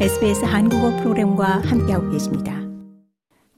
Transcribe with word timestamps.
SBS 0.00 0.44
한국어 0.44 0.90
프로그램과 0.96 1.60
함께하고 1.60 2.10
계십니다. 2.10 2.60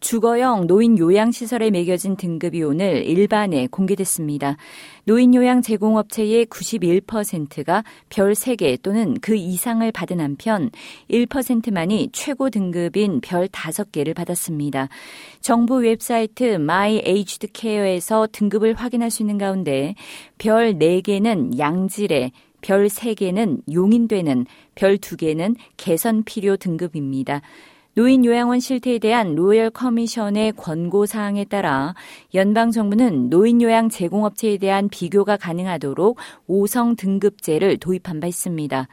주거형 0.00 0.66
노인 0.66 0.98
요양시설에 0.98 1.70
매겨진 1.70 2.16
등급이 2.16 2.60
오늘 2.64 3.04
일반에 3.06 3.68
공개됐습니다. 3.68 4.56
노인 5.04 5.34
요양 5.34 5.62
제공업체의 5.62 6.46
91%가 6.46 7.84
별 8.10 8.32
3개 8.32 8.82
또는 8.82 9.14
그 9.22 9.36
이상을 9.36 9.90
받은 9.92 10.20
한편 10.20 10.70
1%만이 11.08 12.10
최고 12.12 12.50
등급인 12.50 13.20
별 13.20 13.46
5개를 13.46 14.14
받았습니다. 14.14 14.88
정부 15.40 15.76
웹사이트 15.76 16.54
My 16.54 17.00
Aged 17.06 17.48
Care에서 17.54 18.26
등급을 18.32 18.74
확인할 18.74 19.12
수 19.12 19.22
있는 19.22 19.38
가운데 19.38 19.94
별 20.36 20.74
4개는 20.74 21.58
양질의 21.58 22.32
별 22.64 22.86
3개는 22.86 23.60
용인되는, 23.70 24.46
별 24.74 24.96
2개는 24.96 25.54
개선 25.76 26.24
필요 26.24 26.56
등급입니다. 26.56 27.42
노인 27.92 28.24
요양원 28.24 28.58
실태에 28.58 28.98
대한 28.98 29.34
Royal 29.34 29.68
Commission의 29.68 30.52
권고 30.52 31.04
사항에 31.04 31.44
따라 31.44 31.94
연방 32.34 32.70
정부는 32.70 33.28
노인 33.28 33.60
요양 33.60 33.90
제공업체에 33.90 34.56
대한 34.56 34.88
비교가 34.88 35.36
가능하도록 35.36 36.16
5성 36.48 36.96
등급제를 36.96 37.76
도입한 37.76 38.20
바 38.20 38.26
있습니다. 38.26 38.88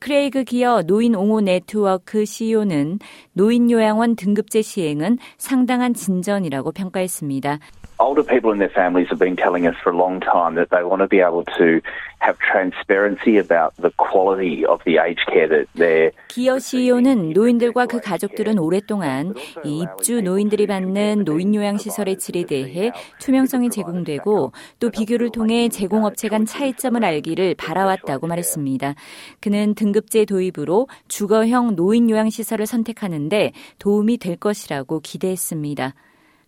크레이그 0.00 0.42
기어 0.42 0.82
노인 0.82 1.14
옹호 1.14 1.40
네트워크 1.40 2.24
CEO는 2.24 2.98
노인 3.34 3.70
요양원 3.70 4.16
등급제 4.16 4.62
시행은 4.62 5.18
상당한 5.38 5.94
진전이라고 5.94 6.72
평가했습니다. 6.72 7.60
older 8.02 8.24
people 8.24 8.50
and 8.50 8.60
their 8.60 8.72
families 8.74 9.08
have 9.08 9.18
been 9.18 9.36
telling 9.36 9.66
us 9.66 9.76
for 9.82 9.94
a 9.94 9.96
long 9.96 10.18
time 10.20 10.54
that 10.54 10.70
they 10.70 10.82
want 10.82 11.00
to 11.00 11.08
be 11.08 11.22
able 11.22 11.44
to 11.56 11.80
have 12.22 12.38
transparency 12.38 13.36
about 13.38 13.74
the 13.82 13.90
quality 13.98 14.64
of 14.64 14.80
the 14.84 14.98
aged 14.98 15.26
care 15.26 15.48
that 15.48 15.66
they're 15.74 16.12
기어 16.28 16.58
CEO는 16.58 17.30
노인들과 17.30 17.86
그 17.86 18.00
가족들은 18.00 18.58
오랫동안 18.58 19.34
이 19.64 19.82
입주 19.82 20.22
노인들이 20.22 20.66
받는 20.66 21.24
노인 21.24 21.54
요양 21.54 21.76
시설의 21.76 22.18
질에 22.18 22.44
대해 22.44 22.92
투명성이 23.18 23.70
제공되고 23.70 24.52
또 24.78 24.90
비교를 24.90 25.30
통해 25.30 25.68
제공업체 25.68 26.28
간 26.28 26.46
차이점을 26.46 27.04
알기를 27.04 27.54
바라왔다고 27.56 28.26
말했습니다. 28.26 28.94
그는 29.40 29.74
등급제 29.74 30.24
도입으로 30.24 30.88
주거형 31.08 31.76
노인 31.76 32.08
요양 32.08 32.30
시설을 32.30 32.66
선택하는데 32.66 33.52
도움이 33.78 34.18
될 34.18 34.36
것이라고 34.36 35.00
기대했습니다. 35.00 35.94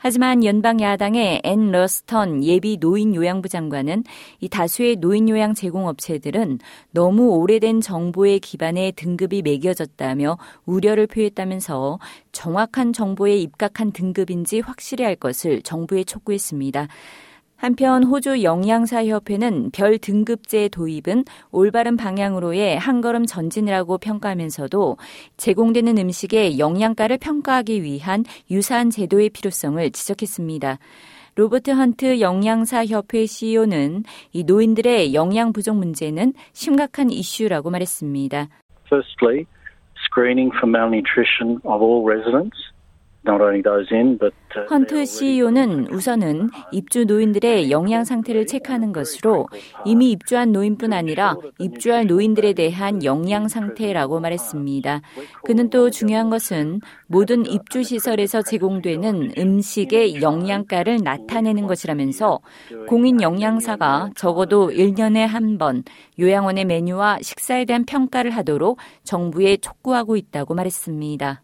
하지만 0.06 0.44
연방 0.44 0.82
야당의 0.82 1.40
앤 1.44 1.72
러스턴 1.72 2.44
예비 2.44 2.76
노인 2.76 3.14
요양부 3.14 3.48
장관은 3.48 4.04
이 4.38 4.50
다수의 4.50 4.96
노인 4.96 5.30
요양 5.30 5.54
제공 5.54 5.86
업체들은 5.86 6.58
너무 6.90 7.30
오래된 7.30 7.80
정보에 7.80 8.38
기반해 8.38 8.92
등급이 8.96 9.40
매겨졌다며 9.40 10.36
우려를 10.66 11.06
표했다면서 11.06 12.00
정확한 12.32 12.92
정보에 12.92 13.38
입각한 13.38 13.92
등급인지 13.92 14.60
확실히 14.60 15.06
할 15.06 15.16
것을 15.16 15.62
정부에 15.62 16.04
촉구했습니다. 16.04 16.86
한편 17.64 18.04
호주 18.04 18.42
영양사협회는 18.42 19.70
별 19.70 19.96
등급제 19.96 20.68
도입은 20.68 21.24
올바른 21.50 21.96
방향으로의 21.96 22.78
한 22.78 23.00
걸음 23.00 23.24
전진이라고 23.24 23.96
평가하면서도 23.96 24.98
제공되는 25.38 25.96
음식의 25.96 26.58
영양가를 26.58 27.16
평가하기 27.16 27.82
위한 27.82 28.24
유사한 28.50 28.90
제도의 28.90 29.30
필요성을 29.30 29.90
지적했습니다. 29.92 30.76
로버트 31.36 31.70
헌트 31.70 32.20
영양사협회 32.20 33.24
CEO는 33.24 34.04
이 34.34 34.44
노인들의 34.44 35.14
영양 35.14 35.54
부족 35.54 35.78
문제는 35.78 36.34
심각한 36.52 37.08
이슈라고 37.08 37.70
말했습니다. 37.70 38.46
Firstly, 38.92 39.46
screening 40.04 40.54
for 40.54 40.68
malnutrition 40.68 41.60
of 41.64 41.82
all 41.82 42.04
residents. 42.04 42.73
헌트 44.70 45.06
CEO는 45.06 45.88
우선은 45.90 46.50
입주 46.72 47.04
노인들의 47.06 47.70
영양 47.70 48.04
상태를 48.04 48.46
체크하는 48.46 48.92
것으로 48.92 49.48
이미 49.86 50.10
입주한 50.12 50.52
노인뿐 50.52 50.92
아니라 50.92 51.36
입주할 51.58 52.06
노인들에 52.06 52.52
대한 52.52 53.02
영양 53.02 53.48
상태라고 53.48 54.20
말했습니다. 54.20 55.00
그는 55.44 55.70
또 55.70 55.90
중요한 55.90 56.28
것은 56.30 56.80
모든 57.06 57.46
입주 57.46 57.82
시설에서 57.82 58.42
제공되는 58.42 59.32
음식의 59.38 60.20
영양가를 60.20 60.98
나타내는 61.02 61.66
것이라면서 61.66 62.40
공인 62.88 63.22
영양사가 63.22 64.10
적어도 64.16 64.68
1년에 64.70 65.26
한 65.26 65.54
번 65.58 65.84
요양원의 66.18 66.64
메뉴와 66.64 67.18
식사에 67.22 67.64
대한 67.64 67.84
평가를 67.84 68.32
하도록 68.32 68.76
정부에 69.04 69.56
촉구하고 69.58 70.16
있다고 70.16 70.54
말했습니다. 70.54 71.43